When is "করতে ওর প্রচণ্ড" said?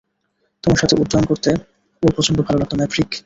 1.25-2.39